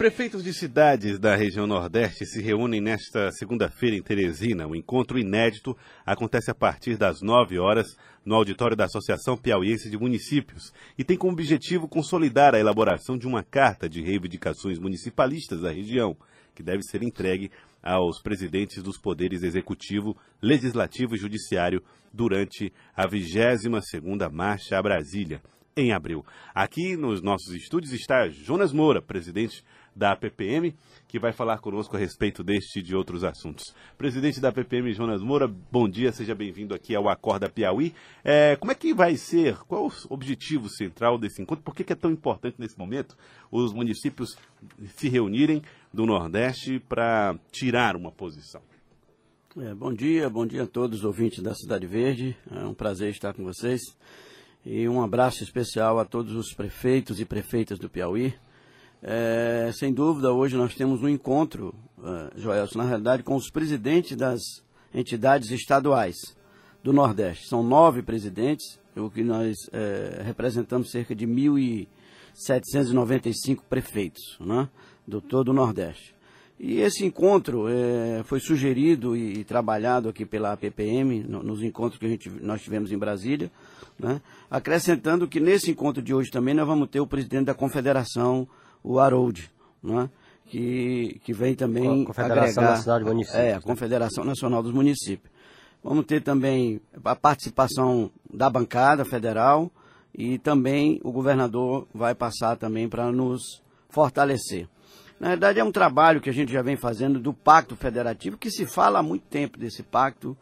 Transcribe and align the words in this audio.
Prefeitos 0.00 0.42
de 0.42 0.54
cidades 0.54 1.18
da 1.18 1.36
região 1.36 1.66
Nordeste 1.66 2.24
se 2.24 2.40
reúnem 2.40 2.80
nesta 2.80 3.30
segunda-feira 3.32 3.94
em 3.94 4.02
Teresina. 4.02 4.66
O 4.66 4.74
encontro 4.74 5.18
inédito 5.18 5.76
acontece 6.06 6.50
a 6.50 6.54
partir 6.54 6.96
das 6.96 7.20
9 7.20 7.58
horas 7.58 7.98
no 8.24 8.34
auditório 8.34 8.74
da 8.74 8.86
Associação 8.86 9.36
Piauiense 9.36 9.90
de 9.90 9.98
Municípios 9.98 10.72
e 10.96 11.04
tem 11.04 11.18
como 11.18 11.34
objetivo 11.34 11.86
consolidar 11.86 12.54
a 12.54 12.58
elaboração 12.58 13.18
de 13.18 13.26
uma 13.26 13.42
carta 13.42 13.90
de 13.90 14.00
reivindicações 14.00 14.78
municipalistas 14.78 15.60
da 15.60 15.70
região, 15.70 16.16
que 16.54 16.62
deve 16.62 16.82
ser 16.82 17.02
entregue 17.02 17.50
aos 17.82 18.22
presidentes 18.22 18.82
dos 18.82 18.96
poderes 18.96 19.42
executivo, 19.42 20.16
legislativo 20.40 21.14
e 21.14 21.18
judiciário 21.18 21.82
durante 22.10 22.72
a 22.96 23.06
22ª 23.06 24.32
Marcha 24.32 24.78
a 24.78 24.82
Brasília, 24.82 25.42
em 25.76 25.92
abril. 25.92 26.24
Aqui 26.54 26.96
nos 26.96 27.20
nossos 27.20 27.54
estúdios 27.54 27.92
está 27.92 28.30
Jonas 28.30 28.72
Moura, 28.72 29.02
presidente 29.02 29.62
da 29.94 30.14
PPM, 30.16 30.74
que 31.08 31.18
vai 31.18 31.32
falar 31.32 31.58
conosco 31.58 31.96
a 31.96 31.98
respeito 31.98 32.42
deste 32.42 32.78
e 32.78 32.82
de 32.82 32.94
outros 32.94 33.24
assuntos. 33.24 33.74
Presidente 33.98 34.40
da 34.40 34.52
PPM, 34.52 34.92
Jonas 34.92 35.22
Moura, 35.22 35.48
bom 35.48 35.88
dia, 35.88 36.12
seja 36.12 36.34
bem-vindo 36.34 36.74
aqui 36.74 36.94
ao 36.94 37.08
Acorda 37.08 37.48
Piauí. 37.48 37.94
É, 38.24 38.56
como 38.56 38.72
é 38.72 38.74
que 38.74 38.94
vai 38.94 39.16
ser, 39.16 39.56
qual 39.64 39.86
o 39.86 39.92
objetivo 40.14 40.68
central 40.68 41.18
desse 41.18 41.42
encontro? 41.42 41.64
Por 41.64 41.74
que, 41.74 41.92
é 41.92 41.96
tão 41.96 42.10
importante 42.10 42.56
nesse 42.58 42.78
momento 42.78 43.16
os 43.50 43.72
municípios 43.72 44.36
se 44.96 45.08
reunirem 45.08 45.62
do 45.92 46.06
Nordeste 46.06 46.78
para 46.78 47.36
tirar 47.50 47.96
uma 47.96 48.12
posição? 48.12 48.62
É, 49.58 49.74
bom 49.74 49.92
dia, 49.92 50.30
bom 50.30 50.46
dia 50.46 50.62
a 50.62 50.66
todos 50.66 51.00
os 51.00 51.04
ouvintes 51.04 51.42
da 51.42 51.54
Cidade 51.54 51.84
Verde. 51.84 52.36
É 52.50 52.64
um 52.64 52.72
prazer 52.72 53.10
estar 53.10 53.34
com 53.34 53.42
vocês. 53.42 53.80
E 54.64 54.88
um 54.88 55.02
abraço 55.02 55.42
especial 55.42 55.98
a 55.98 56.04
todos 56.04 56.34
os 56.34 56.52
prefeitos 56.52 57.18
e 57.18 57.24
prefeitas 57.24 57.78
do 57.78 57.88
Piauí, 57.88 58.34
é, 59.02 59.70
sem 59.72 59.92
dúvida, 59.92 60.32
hoje 60.32 60.56
nós 60.56 60.74
temos 60.74 61.02
um 61.02 61.08
encontro, 61.08 61.74
uh, 61.98 62.38
Joelson, 62.38 62.78
na 62.78 62.84
realidade, 62.84 63.22
com 63.22 63.34
os 63.34 63.50
presidentes 63.50 64.16
das 64.16 64.40
entidades 64.92 65.50
estaduais 65.50 66.16
do 66.82 66.92
Nordeste. 66.92 67.48
São 67.48 67.62
nove 67.62 68.02
presidentes, 68.02 68.78
o 68.96 69.08
que 69.10 69.22
nós 69.22 69.56
é, 69.72 70.22
representamos 70.24 70.90
cerca 70.90 71.14
de 71.14 71.26
1.795 71.26 73.60
prefeitos 73.68 74.38
né, 74.40 74.68
do 75.06 75.20
todo 75.20 75.50
o 75.50 75.54
Nordeste. 75.54 76.14
E 76.58 76.80
esse 76.80 77.04
encontro 77.06 77.66
é, 77.68 78.22
foi 78.24 78.38
sugerido 78.38 79.16
e, 79.16 79.38
e, 79.38 79.44
trabalhado 79.44 80.10
aqui 80.10 80.26
pela 80.26 80.52
APPM, 80.52 81.20
no, 81.20 81.42
nos 81.42 81.62
encontros 81.62 81.98
que 81.98 82.04
a 82.04 82.08
gente, 82.08 82.28
nós 82.28 82.60
tivemos 82.60 82.92
em 82.92 82.98
Brasília, 82.98 83.50
né, 83.98 84.20
acrescentando 84.50 85.26
que 85.26 85.40
nesse 85.40 85.70
encontro 85.70 86.02
de 86.02 86.12
hoje 86.12 86.30
também 86.30 86.52
nós 86.52 86.66
vamos 86.66 86.90
ter 86.90 87.00
o 87.00 87.06
presidente 87.06 87.46
da 87.46 87.54
Confederação 87.54 88.46
o 88.82 88.98
Harold, 88.98 89.50
né? 89.82 90.08
que, 90.46 91.20
que 91.24 91.32
vem 91.32 91.54
também 91.54 92.02
a 92.02 92.06
Confederação 92.06 92.62
agregar, 92.62 92.70
Nacional 92.76 92.98
de 92.98 93.04
Municípios. 93.04 93.40
É, 93.40 93.54
a 93.54 93.60
Confederação 93.60 94.24
Nacional 94.24 94.62
dos 94.62 94.72
Municípios. 94.72 95.32
Vamos 95.82 96.04
ter 96.04 96.22
também 96.22 96.80
a 97.04 97.16
participação 97.16 98.10
da 98.32 98.50
bancada 98.50 99.04
federal 99.04 99.70
e 100.12 100.38
também 100.38 101.00
o 101.02 101.12
governador 101.12 101.86
vai 101.94 102.14
passar 102.14 102.56
também 102.56 102.88
para 102.88 103.10
nos 103.12 103.62
fortalecer. 103.88 104.68
Na 105.18 105.28
verdade, 105.28 105.60
é 105.60 105.64
um 105.64 105.72
trabalho 105.72 106.20
que 106.20 106.30
a 106.30 106.32
gente 106.32 106.52
já 106.52 106.62
vem 106.62 106.76
fazendo 106.76 107.20
do 107.20 107.32
Pacto 107.32 107.76
Federativo, 107.76 108.36
que 108.36 108.50
se 108.50 108.66
fala 108.66 108.98
há 108.98 109.02
muito 109.02 109.26
tempo 109.26 109.58
desse 109.58 109.82
pacto. 109.82 110.36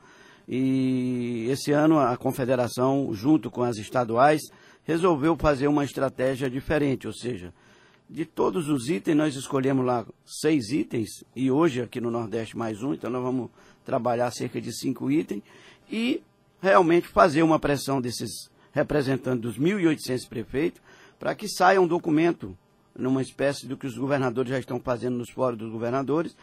E 0.48 1.46
esse 1.50 1.72
ano 1.72 1.98
a 1.98 2.16
Confederação, 2.16 3.10
junto 3.12 3.50
com 3.50 3.62
as 3.62 3.76
estaduais, 3.76 4.40
resolveu 4.84 5.36
fazer 5.36 5.68
uma 5.68 5.84
estratégia 5.84 6.48
diferente, 6.48 7.06
ou 7.06 7.12
seja, 7.12 7.52
de 8.08 8.24
todos 8.24 8.68
os 8.68 8.88
itens, 8.88 9.16
nós 9.16 9.34
escolhemos 9.34 9.84
lá 9.84 10.06
seis 10.24 10.70
itens, 10.70 11.22
e 11.36 11.50
hoje 11.50 11.82
aqui 11.82 12.00
no 12.00 12.10
Nordeste 12.10 12.56
mais 12.56 12.82
um, 12.82 12.94
então 12.94 13.10
nós 13.10 13.22
vamos 13.22 13.50
trabalhar 13.84 14.30
cerca 14.30 14.60
de 14.60 14.72
cinco 14.72 15.10
itens, 15.10 15.42
e 15.90 16.22
realmente 16.60 17.06
fazer 17.08 17.42
uma 17.42 17.58
pressão 17.58 18.00
desses 18.00 18.50
representantes 18.72 19.40
dos 19.40 19.58
1.800 19.58 20.28
prefeitos, 20.28 20.80
para 21.18 21.34
que 21.34 21.48
saia 21.48 21.80
um 21.80 21.86
documento, 21.86 22.56
numa 22.96 23.20
espécie 23.20 23.66
do 23.66 23.76
que 23.76 23.86
os 23.86 23.96
governadores 23.96 24.50
já 24.50 24.58
estão 24.58 24.80
fazendo 24.80 25.18
nos 25.18 25.30
fóruns 25.30 25.58
dos 25.58 25.70
governadores, 25.70 26.36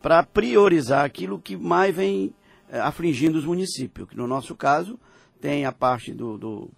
para 0.00 0.22
priorizar 0.22 1.04
aquilo 1.04 1.38
que 1.38 1.56
mais 1.56 1.94
vem 1.94 2.34
é, 2.68 2.80
afligindo 2.80 3.38
os 3.38 3.44
municípios, 3.44 4.08
que 4.08 4.16
no 4.16 4.26
nosso 4.26 4.56
caso 4.56 4.98
tem 5.40 5.64
a 5.64 5.72
parte 5.72 6.12
do, 6.12 6.38
do, 6.38 6.70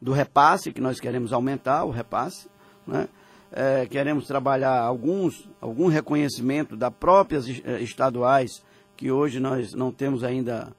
do 0.00 0.12
repasse, 0.12 0.72
que 0.72 0.80
nós 0.80 1.00
queremos 1.00 1.32
aumentar 1.32 1.84
o 1.84 1.90
repasse, 1.90 2.48
né? 2.86 3.08
É, 3.52 3.86
queremos 3.86 4.26
trabalhar 4.26 4.80
alguns, 4.80 5.48
algum 5.60 5.88
reconhecimento 5.88 6.76
das 6.76 6.92
próprias 6.92 7.46
é, 7.48 7.80
estaduais, 7.80 8.62
que 8.96 9.10
hoje 9.10 9.40
nós 9.40 9.72
não 9.72 9.90
temos 9.90 10.22
ainda 10.22 10.72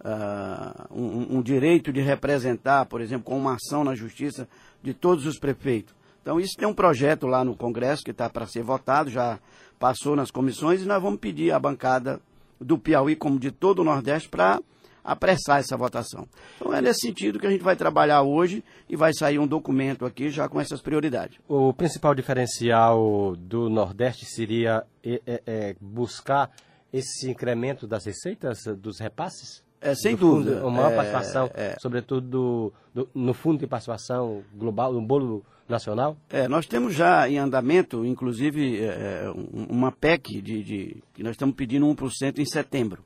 uh, 0.00 0.94
um, 0.94 1.38
um, 1.38 1.42
direito 1.42 1.92
de 1.92 2.00
representar, 2.00 2.86
por 2.86 3.00
exemplo, 3.00 3.24
com 3.24 3.38
uma 3.38 3.54
ação 3.54 3.84
na 3.84 3.94
justiça 3.94 4.48
de 4.82 4.92
todos 4.92 5.26
os 5.26 5.38
prefeitos. 5.38 5.94
Então, 6.20 6.38
isso 6.38 6.56
tem 6.58 6.68
um 6.68 6.74
projeto 6.74 7.26
lá 7.26 7.44
no 7.44 7.56
Congresso 7.56 8.02
que 8.02 8.10
está 8.10 8.28
para 8.28 8.46
ser 8.46 8.62
votado, 8.62 9.10
já 9.10 9.38
passou 9.78 10.16
nas 10.16 10.30
comissões, 10.30 10.82
e 10.82 10.86
nós 10.86 11.02
vamos 11.02 11.20
pedir 11.20 11.52
à 11.52 11.58
bancada 11.58 12.20
do 12.60 12.76
Piauí, 12.76 13.14
como 13.14 13.38
de 13.38 13.50
todo 13.50 13.78
o 13.78 13.84
Nordeste, 13.84 14.28
para 14.28 14.60
apressar 15.08 15.58
essa 15.58 15.76
votação. 15.76 16.28
Então 16.56 16.72
é 16.72 16.82
nesse 16.82 17.06
sentido 17.06 17.38
que 17.38 17.46
a 17.46 17.50
gente 17.50 17.64
vai 17.64 17.74
trabalhar 17.74 18.22
hoje 18.22 18.62
e 18.88 18.94
vai 18.94 19.12
sair 19.14 19.38
um 19.38 19.46
documento 19.46 20.04
aqui 20.04 20.28
já 20.28 20.48
com 20.48 20.60
essas 20.60 20.82
prioridades. 20.82 21.38
O 21.48 21.72
principal 21.72 22.14
diferencial 22.14 23.34
do 23.36 23.70
Nordeste 23.70 24.26
seria 24.26 24.84
é, 25.02 25.22
é, 25.26 25.42
é 25.46 25.76
buscar 25.80 26.50
esse 26.92 27.30
incremento 27.30 27.86
das 27.86 28.04
receitas, 28.04 28.58
dos 28.78 28.98
repasses? 28.98 29.62
É, 29.80 29.94
sem 29.94 30.14
dúvida. 30.14 30.60
Uma 30.62 30.82
maior 30.82 30.92
é, 30.92 30.96
participação, 30.96 31.50
é, 31.54 31.76
sobretudo 31.80 32.20
do, 32.20 32.72
do, 32.94 33.08
no 33.14 33.32
fundo 33.32 33.60
de 33.60 33.66
participação 33.66 34.42
global, 34.54 34.92
no 34.92 35.00
bolo 35.00 35.44
nacional? 35.68 36.16
É, 36.30 36.48
nós 36.48 36.66
temos 36.66 36.94
já 36.94 37.28
em 37.28 37.38
andamento, 37.38 38.04
inclusive, 38.04 38.82
é, 38.82 39.30
uma 39.52 39.92
PEC 39.92 40.42
de, 40.42 40.62
de, 40.62 40.96
que 41.14 41.22
nós 41.22 41.32
estamos 41.32 41.54
pedindo 41.54 41.86
1% 41.86 42.38
em 42.38 42.44
setembro 42.44 43.04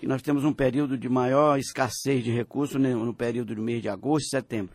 que 0.00 0.06
nós 0.06 0.22
temos 0.22 0.44
um 0.44 0.52
período 0.52 0.96
de 0.96 1.10
maior 1.10 1.58
escassez 1.58 2.24
de 2.24 2.30
recursos 2.30 2.80
né, 2.80 2.94
no 2.94 3.12
período 3.12 3.54
do 3.54 3.60
mês 3.60 3.82
de 3.82 3.88
agosto 3.90 4.28
e 4.28 4.30
setembro. 4.30 4.74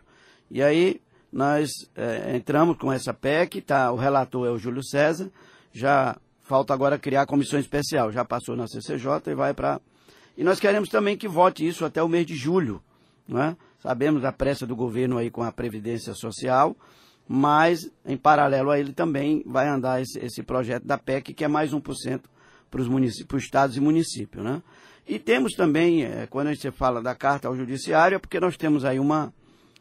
E 0.52 0.62
aí 0.62 1.02
nós 1.34 1.72
é, 1.96 2.38
entramos 2.38 2.78
com 2.78 2.94
essa 2.94 3.12
PEC, 3.12 3.60
tá, 3.60 3.92
o 3.92 3.96
relator 3.96 4.46
é 4.46 4.52
o 4.52 4.58
Júlio 4.60 4.84
César, 4.84 5.32
já 5.74 6.16
falta 6.44 6.76
agora 6.76 7.00
criar 7.00 7.24
a 7.24 7.26
comissão 7.26 7.60
especial, 7.60 8.12
já 8.12 8.24
passou 8.24 8.56
na 8.56 8.68
CCJ 8.68 9.32
e 9.32 9.34
vai 9.34 9.52
para... 9.52 9.82
E 10.38 10.44
nós 10.44 10.60
queremos 10.60 10.90
também 10.90 11.18
que 11.18 11.28
vote 11.28 11.68
isso 11.68 11.84
até 11.84 12.04
o 12.04 12.08
mês 12.08 12.28
de 12.28 12.36
julho, 12.36 12.80
né? 13.28 13.58
Sabemos 13.80 14.24
a 14.24 14.32
pressa 14.32 14.68
do 14.68 14.76
governo 14.76 15.18
aí 15.18 15.32
com 15.32 15.42
a 15.42 15.52
Previdência 15.52 16.14
Social, 16.14 16.78
mas 17.28 17.90
em 18.06 18.16
paralelo 18.16 18.70
a 18.70 18.80
ele 18.80 18.94
também 18.94 19.42
vai 19.44 19.68
andar 19.68 20.04
esse, 20.04 20.20
esse 20.20 20.44
projeto 20.44 20.86
da 20.86 21.00
PEC, 21.00 21.34
que 21.34 21.44
é 21.44 21.48
mais 21.48 21.72
1% 21.72 22.22
para 22.70 22.82
os 22.82 23.44
estados 23.44 23.76
e 23.76 23.80
municípios, 23.80 24.44
né? 24.44 24.62
E 25.08 25.20
temos 25.20 25.54
também, 25.54 26.04
é, 26.04 26.28
quando 26.28 26.48
a 26.48 26.54
gente 26.54 26.72
fala 26.72 27.02
da 27.02 27.14
carta 27.14 27.48
ao 27.48 27.56
judiciário, 27.56 28.16
é 28.16 28.20
porque 28.20 28.40
nós 28.40 28.58
temos 28.58 28.84
aí 28.84 29.00
uma, 29.00 29.32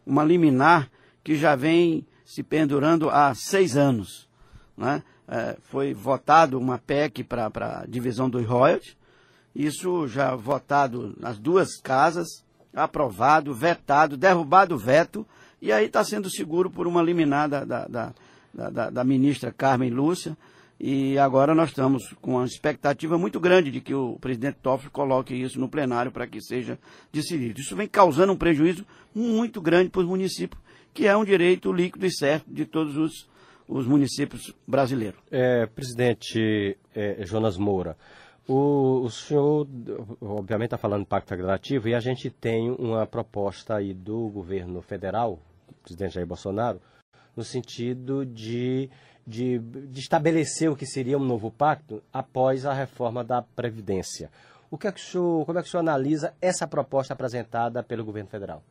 uma 0.04 0.22
liminar 0.22 0.90
que 1.22 1.34
já 1.34 1.56
vem 1.56 2.06
se 2.24 2.42
pendurando 2.42 3.08
há 3.08 3.34
seis 3.34 3.76
anos. 3.76 4.28
Né? 4.76 5.02
É, 5.26 5.56
foi 5.62 5.94
votado 5.94 6.58
uma 6.58 6.78
PEC 6.78 7.24
para 7.24 7.46
a 7.46 7.86
divisão 7.86 8.28
dos 8.28 8.44
royalties, 8.46 8.96
isso 9.54 10.06
já 10.08 10.34
votado 10.34 11.14
nas 11.18 11.38
duas 11.38 11.80
casas, 11.80 12.44
aprovado, 12.74 13.54
vetado, 13.54 14.16
derrubado 14.16 14.74
o 14.74 14.78
veto, 14.78 15.26
e 15.62 15.72
aí 15.72 15.86
está 15.86 16.04
sendo 16.04 16.28
seguro 16.28 16.68
por 16.68 16.86
uma 16.86 17.00
liminar 17.00 17.48
da, 17.48 17.64
da, 17.64 17.86
da, 17.86 18.12
da, 18.52 18.90
da 18.90 19.04
ministra 19.04 19.52
Carmen 19.52 19.88
Lúcia, 19.88 20.36
e 20.86 21.18
agora 21.18 21.54
nós 21.54 21.70
estamos 21.70 22.12
com 22.20 22.32
uma 22.32 22.44
expectativa 22.44 23.16
muito 23.16 23.40
grande 23.40 23.70
de 23.70 23.80
que 23.80 23.94
o 23.94 24.18
presidente 24.18 24.58
Toffoli 24.62 24.90
coloque 24.90 25.34
isso 25.34 25.58
no 25.58 25.66
plenário 25.66 26.12
para 26.12 26.26
que 26.26 26.42
seja 26.42 26.78
decidido. 27.10 27.58
Isso 27.58 27.74
vem 27.74 27.88
causando 27.88 28.34
um 28.34 28.36
prejuízo 28.36 28.84
muito 29.14 29.62
grande 29.62 29.88
para 29.88 30.02
os 30.02 30.06
municípios, 30.06 30.60
que 30.92 31.06
é 31.06 31.16
um 31.16 31.24
direito 31.24 31.72
líquido 31.72 32.04
e 32.04 32.12
certo 32.12 32.52
de 32.52 32.66
todos 32.66 32.98
os, 32.98 33.26
os 33.66 33.86
municípios 33.86 34.54
brasileiros. 34.68 35.18
É, 35.30 35.64
presidente 35.64 36.76
é, 36.94 37.24
Jonas 37.24 37.56
Moura, 37.56 37.96
o, 38.46 39.04
o 39.04 39.10
senhor, 39.10 39.66
obviamente, 40.20 40.66
está 40.66 40.76
falando 40.76 41.04
do 41.04 41.08
Pacto 41.08 41.30
Federativo 41.30 41.88
e 41.88 41.94
a 41.94 42.00
gente 42.00 42.28
tem 42.28 42.70
uma 42.70 43.06
proposta 43.06 43.76
aí 43.76 43.94
do 43.94 44.28
governo 44.28 44.82
federal, 44.82 45.40
presidente 45.82 46.12
Jair 46.12 46.26
Bolsonaro, 46.26 46.78
no 47.34 47.42
sentido 47.42 48.26
de 48.26 48.90
de, 49.26 49.58
de 49.58 50.00
estabelecer 50.00 50.70
o 50.70 50.76
que 50.76 50.86
seria 50.86 51.16
um 51.16 51.24
novo 51.24 51.50
pacto 51.50 52.02
após 52.12 52.66
a 52.66 52.72
reforma 52.72 53.24
da 53.24 53.42
Previdência. 53.42 54.30
O 54.70 54.76
que 54.76 54.86
é 54.86 54.92
que 54.92 55.00
o 55.00 55.04
senhor, 55.04 55.46
como 55.46 55.58
é 55.58 55.62
que 55.62 55.68
o 55.68 55.70
senhor 55.70 55.82
analisa 55.82 56.34
essa 56.40 56.66
proposta 56.66 57.12
apresentada 57.12 57.82
pelo 57.82 58.04
governo 58.04 58.28
federal? 58.28 58.62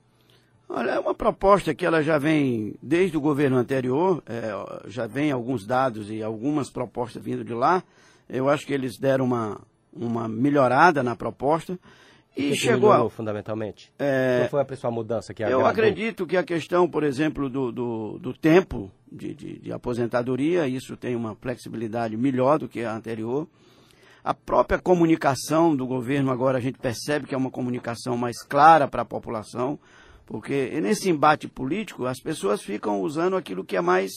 Olha, 0.68 0.92
é 0.92 1.00
uma 1.00 1.14
proposta 1.14 1.74
que 1.74 1.86
ela 1.86 2.02
já 2.02 2.18
vem 2.18 2.76
desde 2.82 3.16
o 3.16 3.22
governo 3.22 3.58
anterior, 3.58 4.24
é, 4.26 4.90
já 4.90 5.06
vem 5.08 5.32
alguns 5.32 5.66
dados 5.66 6.10
e 6.10 6.24
algumas 6.24 6.70
propostas 6.70 7.24
vindo 7.24 7.44
de 7.44 7.54
lá. 7.54 7.84
Eu 8.30 8.50
acho 8.50 8.66
que 8.66 8.74
eles 8.74 8.98
deram 8.98 9.26
uma, 9.26 9.62
uma 9.94 10.28
melhorada 10.28 11.04
na 11.04 11.16
proposta. 11.16 11.78
E 12.36 12.50
que 12.50 12.56
chegou 12.56 12.92
a... 12.92 13.10
fundamentalmente? 13.10 13.94
É, 14.00 14.40
Qual 14.40 14.50
foi 14.50 14.62
a 14.62 14.66
principal 14.66 14.92
mudança 14.92 15.34
que 15.34 15.44
Eu 15.44 15.60
agradou? 15.60 15.68
acredito 15.68 16.26
que 16.26 16.36
a 16.36 16.44
questão, 16.44 16.90
por 16.90 17.04
exemplo, 17.04 17.48
do, 17.50 17.72
do, 17.72 18.20
do 18.20 18.34
tempo 18.34 18.90
de, 19.13 19.33
de, 19.33 19.60
de, 19.60 19.71
aposentadoria, 19.71 20.68
isso 20.68 20.98
tem 20.98 21.15
uma 21.15 21.36
flexibilidade 21.36 22.18
melhor 22.18 22.60
do 22.60 22.68
que 22.68 22.83
a 22.83 22.95
anterior. 22.95 23.48
A 24.24 24.33
própria 24.33 24.80
comunicação 24.80 25.75
do 25.75 25.86
governo 25.86 26.31
agora 26.31 26.57
a 26.57 26.62
gente 26.62 26.80
percebe 26.80 27.27
que 27.27 27.36
é 27.36 27.38
uma 27.38 27.51
comunicação 27.51 28.18
mais 28.18 28.42
clara 28.42 28.88
para 28.88 29.01
a 29.01 29.06
população, 29.06 29.77
porque 30.25 30.80
nesse 30.81 31.10
embate 31.10 31.48
político 31.48 32.06
as 32.06 32.19
pessoas 32.19 32.62
ficam 32.62 33.01
usando 33.01 33.36
aquilo 33.36 33.65
que 33.65 33.75
é 33.75 33.81
mais 33.81 34.12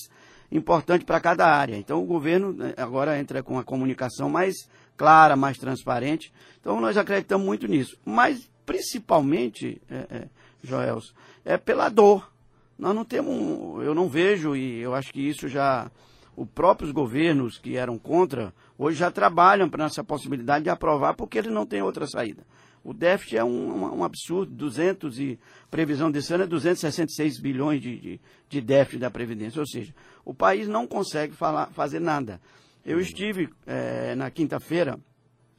importante 0.51 1.05
para 1.05 1.21
cada 1.21 1.47
área. 1.47 1.77
Então 1.77 2.03
o 2.03 2.07
governo 2.07 2.53
né, 2.53 2.73
agora 2.77 3.19
entra 3.19 3.43
com 3.43 3.59
a 3.59 3.65
comunicação 3.65 4.31
mais 4.31 4.55
clara, 4.97 5.37
mais 5.37 5.59
transparente. 5.59 6.33
Então 6.61 6.81
nós 6.81 6.97
acreditamos 6.97 7.45
muito 7.45 7.67
nisso. 7.67 7.99
Mas 8.05 8.49
principalmente, 8.65 9.81
é, 9.89 9.95
é, 9.95 10.29
Joels, 10.63 11.15
é 11.45 11.57
pela 11.57 11.89
dor. 11.89 12.31
Nós 12.79 12.95
não 12.95 13.05
temos, 13.05 13.83
eu 13.85 13.95
não 13.95 14.09
vejo, 14.09 14.55
e 14.55 14.81
eu 14.81 14.95
acho 14.95 15.13
que 15.13 15.21
isso 15.21 15.49
já, 15.49 15.91
os 16.37 16.47
próprios 16.49 16.93
governos 16.93 17.59
que 17.59 17.77
eram 17.77 17.99
contra, 17.99 18.53
hoje 18.77 18.99
já 18.99 19.11
trabalham 19.11 19.69
para 19.69 19.87
essa 19.87 20.05
possibilidade 20.05 20.65
de 20.65 20.71
aprovar, 20.71 21.15
porque 21.15 21.39
eles 21.39 21.51
não 21.51 21.65
têm 21.65 21.83
outra 21.83 22.07
saída. 22.07 22.43
O 22.85 22.95
déficit 22.95 23.39
é 23.39 23.45
um, 23.45 23.99
um, 23.99 24.05
absurdo, 24.05 24.53
200 24.53 25.19
e 25.19 25.41
previsão 25.69 26.09
desse 26.09 26.33
ano 26.33 26.45
é 26.45 26.47
266 26.47 27.41
bilhões 27.41 27.81
de, 27.81 27.99
de, 27.99 28.21
de 28.49 28.61
déficit 28.61 29.01
da 29.01 29.11
Previdência, 29.11 29.59
ou 29.59 29.67
seja, 29.67 29.93
o 30.25 30.33
país 30.33 30.69
não 30.69 30.87
consegue 30.87 31.35
falar, 31.35 31.67
fazer 31.73 31.99
nada. 31.99 32.41
Eu 32.85 33.01
estive 33.01 33.49
é, 33.67 34.15
na 34.15 34.31
quinta-feira, 34.31 35.01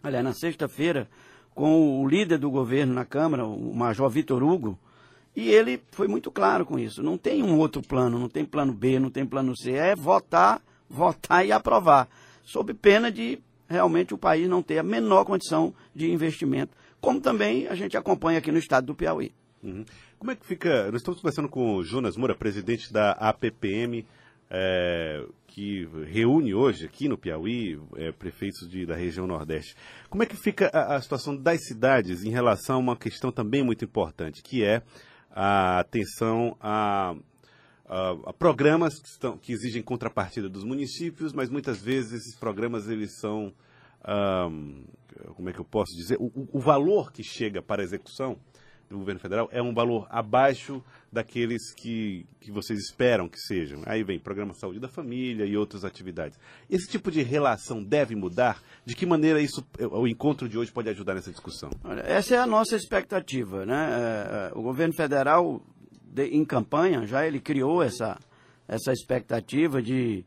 aliás, 0.01 0.23
na 0.23 0.33
sexta-feira, 0.33 1.09
com 1.53 2.01
o 2.01 2.07
líder 2.07 2.37
do 2.37 2.49
governo 2.49 2.93
na 2.93 3.03
Câmara, 3.03 3.45
o 3.45 3.75
Major 3.75 4.09
Vitor 4.09 4.41
Hugo, 4.41 4.79
e 5.37 5.51
ele 5.51 5.79
foi 5.91 6.07
muito 6.07 6.31
claro 6.31 6.65
com 6.65 6.79
isso. 6.79 7.03
Não 7.03 7.15
tem 7.15 7.43
um 7.43 7.59
outro 7.59 7.79
plano, 7.79 8.17
não 8.17 8.27
tem 8.27 8.43
plano 8.43 8.73
B, 8.73 8.99
não 8.99 9.11
tem 9.11 9.23
plano 9.23 9.55
C. 9.55 9.71
É 9.71 9.95
votar, 9.95 10.59
votar 10.89 11.45
e 11.45 11.51
aprovar. 11.51 12.09
Sob 12.43 12.73
pena 12.73 13.11
de 13.11 13.37
realmente 13.69 14.15
o 14.15 14.17
país 14.17 14.49
não 14.49 14.63
ter 14.63 14.79
a 14.79 14.83
menor 14.83 15.25
condição 15.25 15.75
de 15.93 16.11
investimento. 16.11 16.75
Como 16.99 17.21
também 17.21 17.67
a 17.67 17.75
gente 17.75 17.95
acompanha 17.95 18.39
aqui 18.39 18.51
no 18.51 18.57
estado 18.57 18.87
do 18.87 18.95
Piauí. 18.95 19.31
Uhum. 19.61 19.85
Como 20.17 20.31
é 20.31 20.35
que 20.35 20.43
fica? 20.43 20.91
Nós 20.91 21.01
estamos 21.01 21.21
conversando 21.21 21.49
com 21.49 21.75
o 21.75 21.83
Jonas 21.83 22.17
Moura, 22.17 22.33
presidente 22.33 22.91
da 22.91 23.11
APPM 23.11 24.07
é, 24.49 25.23
que 25.45 25.87
reúne 26.07 26.55
hoje 26.55 26.87
aqui 26.87 27.07
no 27.07 27.15
Piauí 27.15 27.79
é, 27.95 28.11
prefeitos 28.11 28.67
de, 28.67 28.87
da 28.87 28.95
região 28.95 29.27
Nordeste. 29.27 29.75
Como 30.09 30.23
é 30.23 30.25
que 30.25 30.35
fica 30.35 30.71
a, 30.73 30.95
a, 30.95 31.01
situação 31.01 31.37
das 31.37 31.67
cidades 31.67 32.23
em 32.23 32.31
relação 32.31 32.77
a 32.77 32.79
uma 32.79 32.97
questão 32.97 33.31
também 33.31 33.63
muito 33.63 33.85
importante, 33.85 34.41
que 34.41 34.63
é 34.63 34.81
a 35.39 35.81
atenção 35.81 36.57
a, 36.59 37.15
a, 37.85 38.11
a 38.25 38.33
programas 38.33 38.97
que, 38.99 39.07
estão, 39.07 39.37
que, 39.37 39.53
exigem 39.53 39.83
contrapartida 39.83 40.49
dos 40.49 40.63
municípios, 40.63 41.31
mas 41.31 41.47
muitas 41.47 41.79
vezes 41.79 42.13
esses 42.13 42.35
programas 42.35 42.89
eles 42.89 43.19
são, 43.19 43.53
um, 44.49 44.83
como 45.35 45.47
é 45.47 45.53
que 45.53 45.59
eu 45.59 45.65
posso 45.65 45.95
dizer, 45.95 46.17
o, 46.19 46.49
o 46.51 46.59
valor 46.59 47.11
que 47.11 47.21
chega 47.21 47.61
para 47.61 47.83
a 47.83 47.85
execução 47.85 48.39
do 48.89 48.97
governo 48.97 49.19
federal 49.19 49.49
é 49.51 49.61
um 49.61 49.73
valor 49.73 50.07
abaixo 50.09 50.83
daqueles 51.11 51.73
que, 51.73 52.25
que 52.39 52.51
vocês 52.51 52.79
esperam 52.79 53.27
que 53.27 53.39
sejam. 53.39 53.81
Aí 53.85 54.03
vem 54.03 54.19
programa 54.19 54.53
Saúde 54.53 54.79
da 54.79 54.87
Família 54.87 55.45
e 55.45 55.57
outras 55.57 55.83
atividades. 55.83 56.39
Esse 56.69 56.87
tipo 56.89 57.11
de 57.11 57.21
relação 57.21 57.83
deve 57.83 58.15
mudar? 58.15 58.61
De 58.85 58.95
que 58.95 59.05
maneira 59.05 59.41
isso, 59.41 59.65
o 59.91 60.07
encontro 60.07 60.47
de 60.47 60.57
hoje 60.57 60.71
pode 60.71 60.89
ajudar 60.89 61.15
nessa 61.15 61.31
discussão? 61.31 61.69
Olha, 61.83 62.01
essa 62.01 62.35
é 62.35 62.37
a 62.37 62.47
nossa 62.47 62.75
expectativa. 62.75 63.65
Né? 63.65 63.75
É, 63.75 64.49
é, 64.49 64.57
o 64.57 64.61
governo 64.61 64.93
federal, 64.93 65.61
de, 66.01 66.27
em 66.27 66.45
campanha, 66.45 67.05
já 67.05 67.25
ele 67.25 67.39
criou 67.39 67.83
essa, 67.83 68.17
essa 68.67 68.91
expectativa 68.91 69.81
de, 69.81 70.23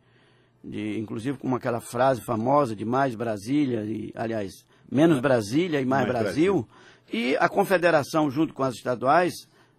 de, 0.63 0.99
inclusive 0.99 1.39
com 1.39 1.55
aquela 1.55 1.81
frase 1.81 2.21
famosa 2.23 2.77
de 2.77 2.85
mais 2.85 3.15
Brasília, 3.15 3.85
e, 3.85 4.13
aliás, 4.15 4.65
menos 4.91 5.21
Brasília 5.21 5.81
e 5.81 5.85
mais, 5.85 6.07
mais 6.07 6.23
Brasil. 6.23 6.55
Brasil 6.55 6.69
e 7.13 7.37
a 7.39 7.49
confederação, 7.49 8.31
junto 8.31 8.55
com 8.55 8.63
as 8.63 8.75
estaduais, 8.75 9.33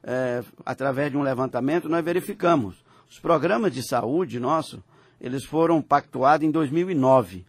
é, 0.04 0.44
através 0.66 1.12
de 1.12 1.18
um 1.18 1.22
levantamento, 1.22 1.88
nós 1.88 2.04
verificamos. 2.04 2.84
Os 3.10 3.20
programas 3.20 3.74
de 3.74 3.88
saúde 3.88 4.40
nossos, 4.40 4.80
eles 5.20 5.46
foram 5.46 5.82
pactuados 5.82 6.48
em 6.48 6.52
2009 6.52 7.46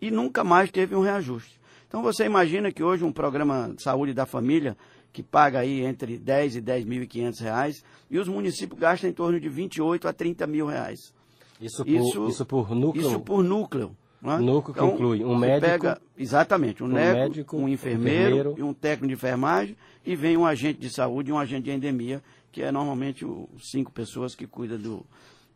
e 0.00 0.10
nunca 0.10 0.44
mais 0.44 0.70
teve 0.70 0.94
um 0.94 1.00
reajuste. 1.00 1.58
Então 1.88 2.02
você 2.02 2.24
imagina 2.24 2.72
que 2.72 2.82
hoje 2.82 3.04
um 3.04 3.12
programa 3.12 3.72
de 3.74 3.82
saúde 3.82 4.12
da 4.12 4.26
família, 4.26 4.76
que 5.12 5.22
paga 5.22 5.60
aí 5.60 5.82
entre 5.82 6.18
10 6.18 6.56
e 6.56 6.62
10.500 6.62 7.40
reais, 7.40 7.84
e 8.10 8.18
os 8.18 8.28
municípios 8.28 8.78
gastam 8.78 9.08
em 9.08 9.12
torno 9.12 9.40
de 9.40 9.48
28 9.48 10.06
a 10.06 10.12
30 10.12 10.46
mil 10.46 10.66
reais. 10.66 11.12
Isso 11.60 11.84
por, 11.84 11.90
isso, 11.90 12.28
isso 12.28 12.46
por 12.46 12.74
núcleo? 12.74 13.06
Isso 13.06 13.20
por 13.20 13.42
núcleo. 13.42 13.96
Né? 14.20 14.38
Núcleo 14.38 14.72
então, 14.74 14.88
que 14.88 14.94
inclui 14.94 15.24
um 15.24 15.36
médico. 15.36 15.70
Pega, 15.70 16.00
exatamente, 16.16 16.82
um, 16.82 16.86
um 16.86 16.92
médico, 16.92 17.56
um 17.56 17.68
enfermeiro, 17.68 18.36
enfermeiro, 18.36 18.54
e 18.58 18.62
um 18.62 18.72
técnico 18.72 19.08
de 19.08 19.14
enfermagem, 19.14 19.76
e 20.04 20.16
vem 20.16 20.36
um 20.36 20.46
agente 20.46 20.80
de 20.80 20.90
saúde 20.90 21.30
e 21.30 21.32
um 21.32 21.38
agente 21.38 21.64
de 21.64 21.70
endemia, 21.70 22.22
que 22.50 22.62
é 22.62 22.72
normalmente 22.72 23.24
o, 23.24 23.48
cinco 23.60 23.92
pessoas 23.92 24.34
que 24.34 24.46
cuidam 24.46 24.78
do, 24.78 25.06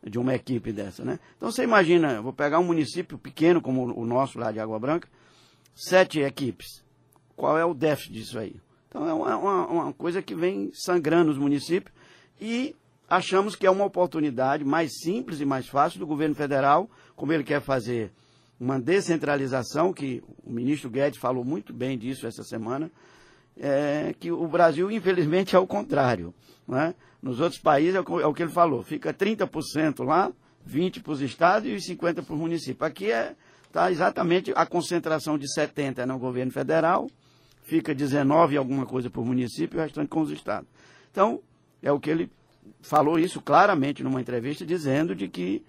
de 0.04 0.18
uma 0.18 0.34
equipe 0.34 0.72
dessa. 0.72 1.04
Né? 1.04 1.18
Então 1.36 1.50
você 1.50 1.62
imagina, 1.62 2.20
vou 2.20 2.32
pegar 2.32 2.58
um 2.58 2.64
município 2.64 3.18
pequeno 3.18 3.60
como 3.60 3.98
o 3.98 4.04
nosso 4.04 4.38
lá 4.38 4.52
de 4.52 4.60
Água 4.60 4.78
Branca, 4.78 5.08
sete 5.74 6.20
equipes. 6.20 6.84
Qual 7.36 7.56
é 7.56 7.64
o 7.64 7.72
déficit 7.72 8.12
disso 8.12 8.38
aí? 8.38 8.56
Então 8.88 9.08
é 9.08 9.14
uma, 9.14 9.36
uma, 9.36 9.66
uma 9.66 9.92
coisa 9.92 10.20
que 10.20 10.34
vem 10.34 10.70
sangrando 10.74 11.30
os 11.30 11.38
municípios 11.38 11.94
e 12.40 12.74
achamos 13.08 13.56
que 13.56 13.66
é 13.66 13.70
uma 13.70 13.84
oportunidade 13.84 14.64
mais 14.64 15.00
simples 15.00 15.40
e 15.40 15.44
mais 15.44 15.66
fácil 15.66 15.98
do 15.98 16.06
governo 16.06 16.34
federal, 16.34 16.90
como 17.16 17.32
ele 17.32 17.44
quer 17.44 17.60
fazer 17.60 18.12
uma 18.60 18.78
descentralização, 18.78 19.90
que 19.90 20.22
o 20.44 20.52
ministro 20.52 20.90
Guedes 20.90 21.18
falou 21.18 21.42
muito 21.42 21.72
bem 21.72 21.96
disso 21.96 22.26
essa 22.26 22.44
semana, 22.44 22.90
é, 23.58 24.14
que 24.20 24.30
o 24.30 24.46
Brasil, 24.46 24.90
infelizmente, 24.90 25.56
é 25.56 25.58
o 25.58 25.66
contrário. 25.66 26.34
Né? 26.68 26.94
Nos 27.22 27.40
outros 27.40 27.58
países, 27.58 27.94
é 27.94 28.00
o, 28.00 28.20
é 28.20 28.26
o 28.26 28.34
que 28.34 28.42
ele 28.42 28.52
falou, 28.52 28.82
fica 28.82 29.14
30% 29.14 30.04
lá, 30.04 30.30
20% 30.68 31.02
para 31.02 31.12
os 31.12 31.22
estados 31.22 31.68
e 31.68 31.94
50% 31.94 32.22
para 32.22 32.34
os 32.34 32.38
municípios. 32.38 32.86
Aqui 32.86 33.06
está 33.06 33.16
é, 33.18 33.36
tá 33.72 33.90
exatamente 33.90 34.52
a 34.54 34.66
concentração 34.66 35.38
de 35.38 35.46
70% 35.46 36.04
no 36.04 36.18
governo 36.18 36.52
federal, 36.52 37.08
fica 37.62 37.94
19% 37.94 38.58
alguma 38.58 38.84
coisa 38.84 39.08
para 39.08 39.22
o 39.22 39.24
município 39.24 39.78
e 39.78 39.80
o 39.80 39.82
restante 39.82 40.08
com 40.08 40.20
os 40.20 40.30
estados. 40.30 40.68
Então, 41.10 41.40
é 41.82 41.90
o 41.90 41.98
que 41.98 42.10
ele 42.10 42.30
falou 42.82 43.18
isso 43.18 43.40
claramente 43.40 44.02
numa 44.02 44.20
entrevista, 44.20 44.66
dizendo 44.66 45.14
de 45.14 45.28
que 45.28 45.64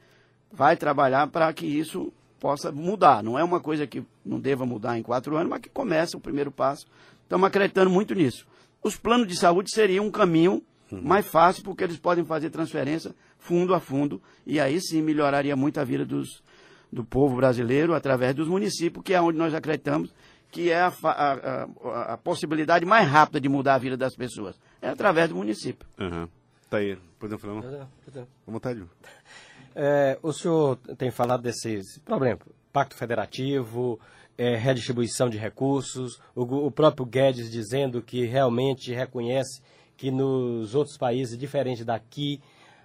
vai 0.51 0.75
trabalhar 0.75 1.27
para 1.27 1.51
que 1.53 1.65
isso 1.65 2.11
possa 2.41 2.71
mudar. 2.71 3.23
Não 3.23 3.37
é 3.37 3.43
uma 3.43 3.59
coisa 3.59 3.85
que 3.85 4.03
não 4.25 4.39
deva 4.39 4.65
mudar 4.65 4.97
em 4.97 5.03
quatro 5.03 5.37
anos, 5.37 5.49
mas 5.49 5.61
que 5.61 5.69
começa 5.69 6.17
o 6.17 6.19
primeiro 6.19 6.51
passo. 6.51 6.87
Estamos 7.23 7.47
acreditando 7.47 7.91
muito 7.91 8.15
nisso. 8.15 8.47
Os 8.83 8.97
planos 8.97 9.27
de 9.27 9.37
saúde 9.37 9.71
seriam 9.71 10.07
um 10.07 10.11
caminho 10.11 10.63
uhum. 10.91 11.01
mais 11.03 11.27
fácil, 11.27 11.63
porque 11.63 11.83
eles 11.83 11.97
podem 11.97 12.25
fazer 12.25 12.49
transferência 12.49 13.15
fundo 13.37 13.75
a 13.75 13.79
fundo, 13.79 14.21
e 14.45 14.59
aí 14.59 14.81
sim 14.81 15.01
melhoraria 15.01 15.55
muito 15.55 15.79
a 15.79 15.83
vida 15.83 16.03
dos, 16.03 16.43
do 16.91 17.03
povo 17.03 17.35
brasileiro 17.35 17.93
através 17.93 18.35
dos 18.35 18.47
municípios, 18.47 19.03
que 19.03 19.13
é 19.13 19.21
onde 19.21 19.37
nós 19.37 19.53
acreditamos 19.53 20.11
que 20.51 20.69
é 20.69 20.81
a, 20.81 20.91
a, 21.03 21.33
a, 21.33 22.13
a 22.13 22.17
possibilidade 22.17 22.85
mais 22.85 23.07
rápida 23.07 23.39
de 23.39 23.47
mudar 23.47 23.75
a 23.75 23.77
vida 23.77 23.95
das 23.95 24.15
pessoas. 24.17 24.59
É 24.81 24.89
através 24.89 25.29
do 25.29 25.35
município. 25.35 25.87
Uhum. 25.97 26.27
Tá 26.69 26.77
aí. 26.77 26.97
Podemos 27.17 27.41
falar? 27.41 27.61
Não? 27.61 27.87
À 28.21 28.51
vontade. 28.51 28.83
É, 29.75 30.19
o 30.21 30.33
senhor 30.33 30.77
tem 30.97 31.11
falado 31.11 31.41
desse 31.41 31.99
problema, 32.01 32.39
pacto 32.73 32.95
federativo, 32.95 33.99
é, 34.37 34.55
redistribuição 34.55 35.29
de 35.29 35.37
recursos, 35.37 36.19
o, 36.35 36.43
o, 36.65 36.71
próprio 36.71 37.05
Guedes 37.05 37.51
dizendo 37.51 38.01
que 38.01 38.25
realmente 38.25 38.93
reconhece 38.93 39.61
que 39.95 40.09
nos 40.09 40.73
outros 40.73 40.97
países, 40.97 41.37
diferente 41.37 41.85
daqui. 41.85 42.41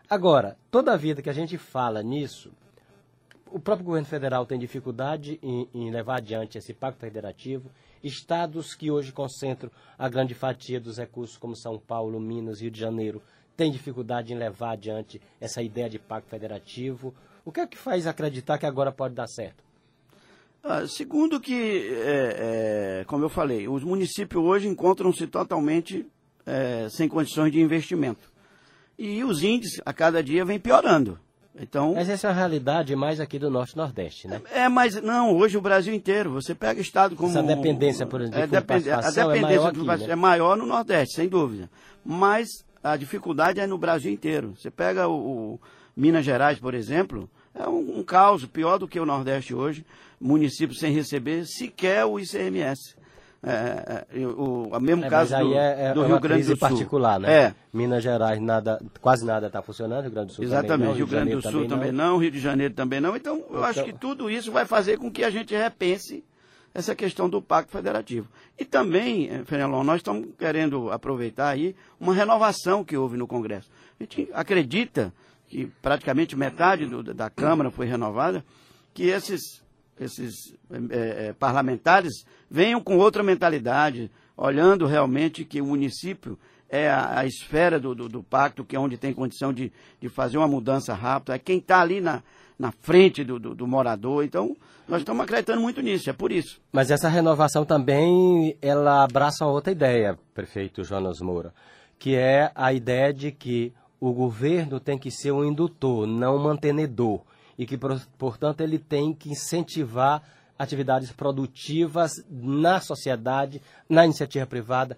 Agora, 0.09 0.57
toda 0.71 0.93
a 0.93 0.97
vida 0.97 1.23
que 1.23 1.31
a 1.31 1.33
gente 1.33 1.57
fala 1.57 2.03
nisso, 2.03 2.53
o 3.51 3.59
próprio 3.59 3.87
governo 3.87 4.07
federal 4.07 4.45
tem 4.45 4.59
dificuldade 4.59 5.39
em, 5.43 5.69
em 5.73 5.91
levar 5.91 6.19
adiante 6.19 6.59
esse 6.59 6.75
pacto 6.75 7.01
federativo. 7.01 7.71
Estados 8.05 8.75
que 8.75 8.91
hoje 8.91 9.13
concentram 9.13 9.71
a 9.99 10.09
grande 10.09 10.35
fatia 10.35 10.79
dos 10.79 10.99
recursos, 10.99 11.39
como 11.39 11.57
São 11.57 11.79
Paulo, 11.79 12.21
Minas, 12.21 12.61
Rio 12.61 12.71
de 12.71 12.79
Janeiro, 12.79 13.23
tem 13.57 13.71
dificuldade 13.71 14.33
em 14.33 14.37
levar 14.37 14.73
adiante 14.73 15.21
essa 15.41 15.63
ideia 15.63 15.89
de 15.89 15.99
pacto 15.99 16.29
federativo? 16.29 17.15
O 17.45 17.51
que 17.53 17.61
é 17.61 17.67
que 17.67 17.77
faz 17.79 18.07
acreditar 18.07 18.59
que 18.59 18.67
agora 18.67 18.93
pode 18.93 19.15
dar 19.15 19.27
certo? 19.27 19.65
Ah, 20.63 20.87
segundo 20.89 21.39
que, 21.41 21.89
é, 21.93 23.01
é, 23.01 23.05
como 23.07 23.25
eu 23.25 23.29
falei, 23.29 23.69
os 23.69 23.85
municípios 23.85 24.43
hoje 24.43 24.67
encontram-se 24.67 25.27
totalmente 25.29 26.05
é, 26.45 26.89
sem 26.91 27.09
condições 27.09 27.53
de 27.53 27.61
investimento. 27.61 28.31
e 28.99 29.23
os 29.23 29.43
índices 29.45 29.81
a 29.85 29.93
cada 29.93 30.23
dia 30.23 30.45
vem 30.45 30.59
piorando. 30.59 31.19
Então, 31.59 31.95
Mas 31.95 32.09
essa 32.11 32.27
é 32.27 32.31
uma 32.31 32.37
realidade 32.37 32.95
mais 32.95 33.19
aqui 33.21 33.39
do 33.39 33.49
Norte 33.49 33.73
e 33.73 33.77
Nordeste, 33.79 34.29
né? 34.29 34.43
é, 34.53 34.69
mas 34.69 35.01
não, 35.01 35.35
hoje 35.35 35.57
o 35.57 35.61
Brasil 35.61 35.95
inteiro. 35.95 36.31
Você 36.33 36.55
pega 36.55 36.81
estado 36.83 37.17
como. 37.17 37.31
Essa 37.31 37.43
dependência, 37.43 38.05
por 38.07 38.21
exemplo, 38.21 38.39
de 38.39 38.43
é, 38.45 38.47
depende- 38.47 38.91
a 38.91 38.97
participação 38.97 39.31
é 39.31 39.35
dependência 39.35 39.73
maior 39.73 39.95
aqui, 39.97 40.07
né? 40.07 40.13
é 40.13 40.17
maior 40.17 40.57
no 40.57 40.67
Nordeste, 40.67 41.15
sem 41.15 41.29
dúvida. 41.29 41.71
Mas 42.05 42.47
a 42.93 42.97
dificuldade 42.97 43.61
é 43.61 43.67
no 43.67 43.79
Brasil 43.79 44.13
inteiro. 44.13 44.55
Você 44.57 44.71
pega 44.71 45.09
o, 45.09 45.55
o 45.55 45.61
Minas 45.97 46.25
Gerais, 46.25 46.59
por 46.59 46.75
exemplo, 46.75 47.29
é 47.55 47.69
um, 47.69 47.99
um 48.01 48.03
caos 48.03 48.45
pior 48.47 48.79
do 48.79 48.87
que 48.89 49.01
o 49.01 49.07
Nordeste 49.07 49.55
hoje. 49.55 49.85
Municípios 50.21 50.79
sem 50.79 50.93
receber 50.93 51.45
sequer 51.47 52.05
o 52.05 52.19
ICMS. 52.19 52.95
É, 53.43 54.05
é, 54.13 54.27
o, 54.27 54.71
o 54.73 54.81
mesmo 54.81 55.05
É, 55.05 55.09
caso 55.11 55.37
do, 55.39 55.55
é, 55.55 55.85
é 55.91 55.95
do 55.95 56.05
Rio 56.05 56.19
Grande 56.19 56.43
do 56.45 56.49
Sul. 56.49 56.57
particular, 56.57 57.21
né? 57.21 57.33
É, 57.33 57.55
Minas 57.73 58.03
Gerais, 58.03 58.41
nada, 58.41 58.81
quase 59.01 59.25
nada 59.25 59.47
está 59.47 59.63
funcionando, 59.63 60.03
Rio 60.03 60.11
Grande 60.11 60.29
do 60.29 60.33
Sul 60.33 60.45
Exatamente, 60.45 60.69
também 60.73 60.89
não, 60.89 60.95
Rio 60.95 61.05
de 61.07 61.11
Grande 61.11 61.31
do 61.35 61.43
Sul 61.43 61.69
também 61.69 61.93
não. 61.93 62.17
Rio 62.19 62.31
de 62.31 62.41
Janeiro 62.41 62.75
também 62.75 63.01
não. 63.01 63.15
Então, 63.15 63.45
eu 63.51 63.63
acho 63.63 63.85
que 63.85 63.91
Então- 63.91 64.11
tudo 64.11 64.31
isso 64.31 64.51
vai 64.51 64.65
fazer 64.65 64.97
com 64.99 65.11
que 65.13 65.23
a 65.23 65.31
gente 65.31 65.55
repense 65.55 66.25
essa 66.77 66.95
questão 66.95 67.27
do 67.27 67.41
Pacto 67.41 67.73
Federativo. 67.73 68.29
E 68.59 68.65
também, 68.65 69.31
eh, 69.31 69.43
Fenelon, 69.47 69.83
nós 69.83 69.97
estamos 69.97 70.29
querendo 70.39 70.91
aproveitar 70.91 71.49
aí 71.49 71.75
uma 71.99 72.13
renovação 72.13 72.85
que 72.85 72.95
houve 72.95 73.17
no 73.17 73.27
Congresso. 73.27 73.71
A 73.99 74.03
gente 74.03 74.29
acredita 74.35 75.11
que 75.49 75.67
praticamente 75.81 76.37
metade 76.37 76.85
do- 76.85 77.03
da 77.03 77.31
Câmara 77.31 77.71
foi 77.71 77.87
renovada, 77.87 78.45
que 78.93 79.05
esses, 79.05 79.63
esses 79.99 80.35
eh, 80.71 80.77
eh, 80.91 81.33
parlamentares 81.39 82.13
venham 82.51 82.79
com 82.83 82.99
outra 82.99 83.23
mentalidade, 83.23 84.11
olhando 84.37 84.85
realmente 84.87 85.47
que 85.47 85.63
o 85.63 85.67
município 85.67 86.39
é 86.69 86.91
a, 86.91 87.21
a 87.21 87.27
esfera 87.27 87.81
do, 87.81 87.95
do, 87.95 88.07
do 88.07 88.23
pacto, 88.23 88.65
que 88.67 88.77
é 88.77 88.79
onde 88.79 88.99
tem 88.99 89.15
condição 89.15 89.51
de, 89.51 89.73
de 89.99 90.11
fazer 90.11 90.37
uma 90.37 90.49
mudança 90.49 90.93
rápida, 90.93 91.37
é 91.37 91.39
quem 91.39 91.57
está 91.57 91.81
ali 91.81 92.03
na, 92.03 92.23
na 92.59 92.73
frente 92.73 93.23
do, 93.25 93.39
do, 93.39 93.55
do 93.55 93.67
morador. 93.67 94.25
Então, 94.25 94.57
nós 94.89 95.01
estamos 95.01 95.23
acreditando 95.25 95.61
muito 95.61 95.81
nisso, 95.83 96.09
é 96.09 96.13
por 96.13 96.31
isso. 96.33 96.61
Mas 96.73 96.91
essa 96.91 97.09
renovação 97.09 97.65
também, 97.65 98.57
ela 98.63 99.05
abraça 99.05 99.45
uma 99.45 99.53
outra 99.53 99.73
ideia, 99.73 100.19
prefeito 100.35 100.83
Jonas 100.85 101.21
Moura, 101.21 101.53
que 101.99 102.15
é 102.15 102.51
a 102.55 102.73
ideia 102.73 103.13
de 103.13 103.33
que 103.33 103.73
o 104.01 104.13
governo 104.13 104.79
tem 104.79 104.99
que 104.99 105.11
ser 105.11 105.33
um 105.33 105.45
indutor, 105.45 106.07
não 106.07 106.37
um 106.37 106.43
mantenedor, 106.43 107.21
e 107.59 107.65
que, 107.67 107.77
por- 107.79 108.01
portanto, 108.19 108.61
ele 108.61 108.79
tem 108.79 109.13
que 109.15 109.31
incentivar 109.31 110.23
atividades 110.59 111.11
produtivas 111.13 112.13
na 112.31 112.81
sociedade, 112.81 113.61
na 113.89 114.05
iniciativa 114.05 114.47
privada, 114.47 114.97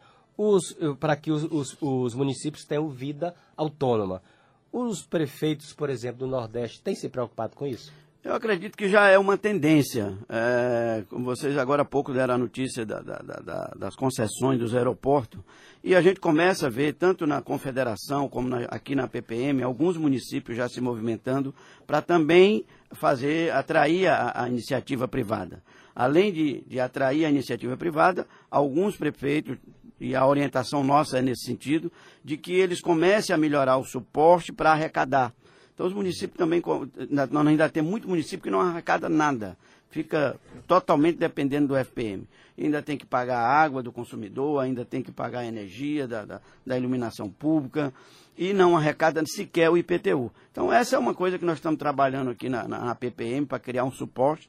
para 1.00 1.16
que 1.16 1.30
os, 1.32 1.44
os- 1.44 1.76
os 1.80 2.14
municípios 2.14 2.64
tenham 2.64 2.88
vida 2.88 3.34
autônoma. 3.56 4.22
Os 4.72 5.02
prefeitos, 5.02 5.72
por 5.72 5.88
exemplo, 5.90 6.18
do 6.20 6.26
Nordeste, 6.26 6.82
têm 6.82 6.94
se 6.94 7.08
preocupado 7.08 7.56
com 7.56 7.66
isso? 7.66 7.92
Eu 8.22 8.34
acredito 8.34 8.76
que 8.76 8.88
já 8.88 9.06
é 9.08 9.16
uma 9.16 9.38
tendência. 9.38 10.12
É, 10.28 11.02
como 11.08 11.24
vocês 11.24 11.56
agora 11.56 11.82
há 11.82 11.84
pouco 11.84 12.12
deram 12.12 12.34
a 12.34 12.38
notícia 12.38 12.84
da- 12.84 13.00
da- 13.00 13.18
da- 13.18 13.40
da- 13.40 13.72
das 13.78 13.94
concessões 13.96 14.58
dos 14.58 14.74
aeroportos, 14.74 15.40
e 15.82 15.94
a 15.94 16.02
gente 16.02 16.20
começa 16.20 16.66
a 16.66 16.70
ver, 16.70 16.94
tanto 16.94 17.26
na 17.26 17.40
Confederação 17.40 18.28
como 18.28 18.48
na- 18.48 18.64
aqui 18.66 18.94
na 18.94 19.06
PPM, 19.08 19.62
alguns 19.62 19.96
municípios 19.96 20.56
já 20.58 20.68
se 20.68 20.80
movimentando 20.80 21.54
para 21.86 22.02
também 22.02 22.64
fazer, 22.92 23.52
atrair 23.52 24.08
a, 24.08 24.42
a 24.42 24.48
iniciativa 24.48 25.06
privada. 25.08 25.62
Além 25.94 26.32
de, 26.32 26.60
de 26.66 26.78
atrair 26.80 27.24
a 27.24 27.30
iniciativa 27.30 27.76
privada, 27.76 28.26
alguns 28.50 28.96
prefeitos, 28.96 29.56
e 30.00 30.14
a 30.14 30.26
orientação 30.26 30.84
nossa 30.84 31.18
é 31.18 31.22
nesse 31.22 31.44
sentido, 31.44 31.90
de 32.24 32.36
que 32.36 32.52
eles 32.52 32.80
comecem 32.80 33.34
a 33.34 33.38
melhorar 33.38 33.76
o 33.76 33.84
suporte 33.84 34.52
para 34.52 34.72
arrecadar. 34.72 35.32
Então 35.74 35.86
os 35.86 35.92
municípios 35.92 36.36
também, 36.36 36.62
nós 37.10 37.46
ainda 37.46 37.68
temos 37.68 37.90
muito 37.90 38.08
município 38.08 38.42
que 38.42 38.50
não 38.50 38.60
arrecada 38.60 39.08
nada, 39.08 39.56
fica 39.90 40.38
totalmente 40.66 41.18
dependendo 41.18 41.68
do 41.68 41.76
FPM. 41.76 42.26
Ainda 42.58 42.82
tem 42.82 42.98
que 42.98 43.06
pagar 43.06 43.38
a 43.38 43.62
água 43.62 43.82
do 43.82 43.92
consumidor, 43.92 44.60
ainda 44.60 44.84
tem 44.84 45.02
que 45.02 45.12
pagar 45.12 45.40
a 45.40 45.46
energia 45.46 46.08
da, 46.08 46.24
da, 46.24 46.40
da 46.66 46.76
iluminação 46.76 47.30
pública 47.30 47.94
e 48.36 48.52
não 48.52 48.76
arrecada 48.76 49.22
sequer 49.24 49.70
o 49.70 49.78
IPTU. 49.78 50.32
Então 50.50 50.72
essa 50.72 50.96
é 50.96 50.98
uma 50.98 51.14
coisa 51.14 51.38
que 51.38 51.44
nós 51.44 51.58
estamos 51.58 51.78
trabalhando 51.78 52.30
aqui 52.30 52.48
na, 52.48 52.66
na, 52.66 52.80
na 52.80 52.94
PPM 52.96 53.46
para 53.46 53.60
criar 53.60 53.84
um 53.84 53.92
suporte 53.92 54.48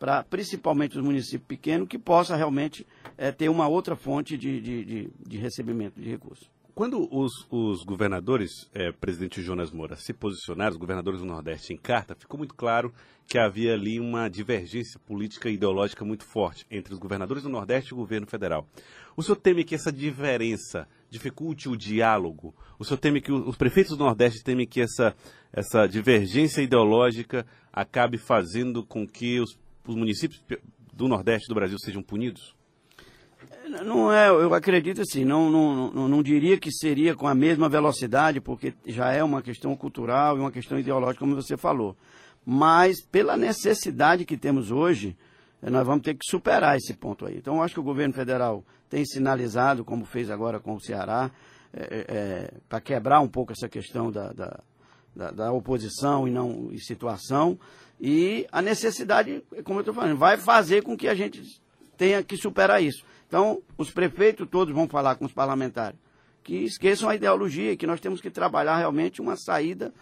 para 0.00 0.24
principalmente 0.24 0.96
os 0.98 1.04
municípios 1.04 1.46
pequenos 1.46 1.86
que 1.86 1.98
possa 1.98 2.34
realmente 2.34 2.86
eh, 3.18 3.30
ter 3.30 3.50
uma 3.50 3.68
outra 3.68 3.94
fonte 3.94 4.34
de, 4.34 4.58
de, 4.58 4.84
de, 4.84 5.10
de 5.28 5.36
recebimento 5.36 6.00
de 6.00 6.08
recursos. 6.08 6.50
Quando 6.74 7.06
os, 7.14 7.46
os 7.50 7.84
governadores, 7.84 8.50
eh, 8.72 8.92
presidente 8.92 9.42
Jonas 9.42 9.70
Moura, 9.70 9.96
se 9.96 10.14
posicionaram, 10.14 10.72
os 10.72 10.78
governadores 10.78 11.20
do 11.20 11.26
Nordeste, 11.26 11.74
em 11.74 11.76
carta, 11.76 12.14
ficou 12.14 12.38
muito 12.38 12.54
claro 12.54 12.94
que 13.26 13.38
havia 13.38 13.74
ali 13.74 14.00
uma 14.00 14.30
divergência 14.30 14.98
política 15.00 15.50
e 15.50 15.54
ideológica 15.54 16.02
muito 16.02 16.24
forte 16.24 16.64
entre 16.70 16.94
os 16.94 16.98
governadores 16.98 17.42
do 17.42 17.50
Nordeste 17.50 17.90
e 17.90 17.94
o 17.94 17.98
governo 17.98 18.26
federal. 18.26 18.66
O 19.14 19.22
senhor 19.22 19.36
teme 19.36 19.64
que 19.64 19.74
essa 19.74 19.92
diferença 19.92 20.88
dificulte 21.10 21.68
o 21.68 21.76
diálogo? 21.76 22.54
O 22.78 22.84
senhor 22.86 22.98
teme 22.98 23.20
que 23.20 23.30
os 23.30 23.56
prefeitos 23.56 23.94
do 23.98 24.04
Nordeste 24.04 24.42
temem 24.42 24.66
que 24.66 24.80
essa, 24.80 25.14
essa 25.52 25.86
divergência 25.86 26.62
ideológica 26.62 27.44
acabe 27.70 28.16
fazendo 28.16 28.82
com 28.82 29.06
que 29.06 29.38
os, 29.38 29.58
os 29.90 29.96
municípios 29.96 30.42
do 30.92 31.08
Nordeste 31.08 31.48
do 31.48 31.54
Brasil 31.54 31.78
sejam 31.78 32.02
punidos? 32.02 32.54
Não 33.84 34.12
é, 34.12 34.28
eu 34.28 34.52
acredito 34.52 35.00
assim, 35.00 35.24
não, 35.24 35.48
não, 35.50 35.90
não, 35.92 36.08
não 36.08 36.22
diria 36.22 36.58
que 36.58 36.72
seria 36.72 37.14
com 37.14 37.28
a 37.28 37.34
mesma 37.34 37.68
velocidade, 37.68 38.40
porque 38.40 38.74
já 38.86 39.12
é 39.12 39.22
uma 39.22 39.40
questão 39.42 39.76
cultural 39.76 40.36
e 40.36 40.40
uma 40.40 40.50
questão 40.50 40.78
ideológica, 40.78 41.20
como 41.20 41.36
você 41.36 41.56
falou. 41.56 41.96
Mas 42.44 43.00
pela 43.00 43.36
necessidade 43.36 44.24
que 44.24 44.36
temos 44.36 44.70
hoje, 44.72 45.16
eh, 45.62 45.70
nós 45.70 45.86
vamos 45.86 46.02
ter 46.02 46.14
que 46.14 46.28
superar 46.28 46.76
esse 46.76 46.94
ponto 46.94 47.26
aí. 47.26 47.36
Então, 47.36 47.56
eu 47.56 47.62
acho 47.62 47.74
que 47.74 47.80
o 47.80 47.84
governo 47.84 48.12
federal 48.12 48.64
tem 48.88 49.04
sinalizado, 49.04 49.84
como 49.84 50.04
fez 50.04 50.30
agora 50.30 50.58
com 50.58 50.74
o 50.74 50.80
Ceará, 50.80 51.30
para 52.68 52.80
quebrar 52.80 53.20
um 53.20 53.28
pouco 53.28 53.52
essa 53.52 53.68
questão 53.68 54.10
da, 54.10 54.32
da, 54.32 54.60
da, 55.14 55.30
da 55.30 55.52
oposição 55.52 56.26
e 56.26 56.30
não 56.30 56.70
e 56.72 56.78
situação. 56.80 57.58
E 58.00 58.46
a 58.50 58.62
necessidade, 58.62 59.42
como 59.64 59.78
eu 59.78 59.82
estou 59.82 59.94
falando, 59.94 60.16
vai 60.16 60.36
fazer 60.36 60.82
com 60.82 60.96
que 60.96 61.08
a 61.08 61.14
gente 61.14 61.60
tenha 61.96 62.22
que 62.22 62.36
superar 62.36 62.82
isso. 62.82 63.04
Então, 63.28 63.62
os 63.76 63.90
prefeitos 63.90 64.48
todos 64.50 64.74
vão 64.74 64.88
falar 64.88 65.16
com 65.16 65.24
os 65.24 65.32
parlamentares 65.32 65.98
que 66.42 66.56
esqueçam 66.56 67.08
a 67.08 67.14
ideologia, 67.14 67.76
que 67.76 67.86
nós 67.86 68.00
temos 68.00 68.20
que 68.20 68.30
trabalhar 68.30 68.76
realmente 68.76 69.20
uma 69.20 69.36
saída 69.36 69.92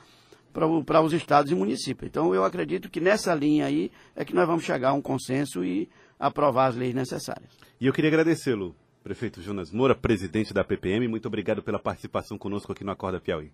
para 0.53 1.03
os 1.03 1.13
estados 1.13 1.53
e 1.53 1.55
municípios. 1.55 2.09
Então, 2.09 2.35
eu 2.35 2.45
acredito 2.45 2.89
que 2.89 3.01
nessa 3.01 3.35
linha 3.35 3.67
aí 3.67 3.91
é 4.17 4.25
que 4.25 4.35
nós 4.35 4.47
vamos 4.47 4.65
chegar 4.65 4.91
a 4.91 4.93
um 4.93 5.03
consenso 5.03 5.65
e 5.65 5.89
aprovar 6.19 6.69
as 6.69 6.77
leis 6.77 6.95
necessárias. 6.95 7.51
E 7.81 7.87
eu 7.87 7.93
queria 7.93 8.09
agradecê-lo, 8.09 8.75
prefeito 9.03 9.43
Jonas 9.43 9.71
Moura, 9.71 9.95
presidente 9.95 10.55
da 10.55 10.65
PPM. 10.65 11.07
Muito 11.07 11.27
obrigado 11.27 11.63
pela 11.63 11.79
participação 11.79 12.39
conosco 12.39 12.73
aqui 12.73 12.83
no 12.83 12.91
Acorda 12.91 13.21
Piauí. 13.21 13.53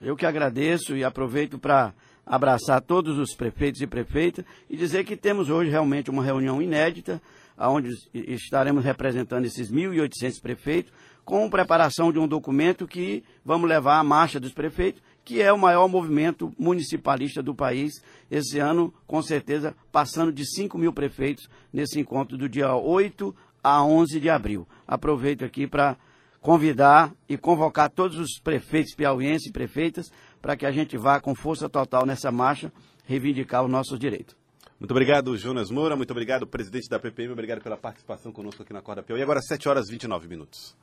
Eu 0.00 0.16
que 0.16 0.24
agradeço 0.24 0.96
e 0.96 1.04
aproveito 1.04 1.58
para 1.58 1.92
abraçar 2.24 2.80
todos 2.80 3.18
os 3.18 3.34
prefeitos 3.34 3.82
e 3.82 3.86
prefeitas 3.86 4.44
e 4.68 4.76
dizer 4.76 5.04
que 5.04 5.14
temos 5.14 5.50
hoje 5.50 5.70
realmente 5.70 6.08
uma 6.08 6.24
reunião 6.24 6.62
inédita, 6.62 7.20
onde 7.58 7.90
estaremos 8.14 8.82
representando 8.82 9.44
esses 9.44 9.70
1.800 9.70 10.40
prefeitos, 10.40 10.92
com 11.22 11.50
preparação 11.50 12.10
de 12.10 12.18
um 12.18 12.26
documento 12.26 12.88
que 12.88 13.22
vamos 13.44 13.68
levar 13.68 13.98
à 13.98 14.04
marcha 14.04 14.40
dos 14.40 14.52
prefeitos, 14.52 15.02
que 15.22 15.42
é 15.42 15.52
o 15.52 15.58
maior 15.58 15.86
movimento 15.86 16.50
municipalista 16.58 17.42
do 17.42 17.54
país. 17.54 18.02
Esse 18.30 18.58
ano, 18.58 18.94
com 19.06 19.20
certeza, 19.20 19.76
passando 19.92 20.32
de 20.32 20.46
5 20.46 20.78
mil 20.78 20.94
prefeitos 20.94 21.46
nesse 21.70 22.00
encontro 22.00 22.38
do 22.38 22.48
dia 22.48 22.74
8 22.74 23.36
a 23.62 23.84
11 23.84 24.18
de 24.18 24.30
abril. 24.30 24.66
Aproveito 24.88 25.44
aqui 25.44 25.66
para 25.66 25.98
convidar 26.40 27.12
e 27.28 27.36
convocar 27.36 27.90
todos 27.90 28.18
os 28.18 28.40
prefeitos 28.42 28.94
piauienses 28.94 29.48
e 29.48 29.52
prefeitas 29.52 30.10
para 30.40 30.56
que 30.56 30.64
a 30.64 30.72
gente 30.72 30.96
vá 30.96 31.20
com 31.20 31.34
força 31.34 31.68
total 31.68 32.06
nessa 32.06 32.32
marcha 32.32 32.72
reivindicar 33.04 33.64
os 33.64 33.70
nossos 33.70 33.98
direitos. 33.98 34.36
Muito 34.78 34.92
obrigado, 34.92 35.36
Jonas 35.36 35.70
Moura. 35.70 35.94
Muito 35.94 36.10
obrigado, 36.10 36.46
presidente 36.46 36.88
da 36.88 36.98
PPM. 36.98 37.32
Obrigado 37.32 37.60
pela 37.60 37.76
participação 37.76 38.32
conosco 38.32 38.62
aqui 38.62 38.72
na 38.72 38.78
Acorda 38.78 39.02
Piauí. 39.02 39.22
Agora, 39.22 39.42
7 39.42 39.68
horas 39.68 39.88
e 39.88 39.90
29 39.92 40.26
minutos. 40.26 40.74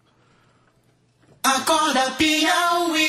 Acorda 1.43 2.11
Piauí. 2.11 3.05